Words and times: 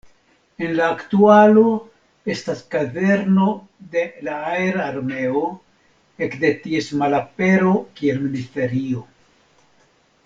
En 0.67 0.71
la 0.77 0.85
aktualo 0.93 1.65
estas 2.35 2.63
kazerno 2.75 3.51
de 3.97 4.07
la 4.29 4.39
Aer-Armeo, 4.53 5.45
ekde 6.29 6.53
ties 6.65 6.91
malapero 7.03 7.77
kiel 8.01 8.21
ministerio. 8.27 9.07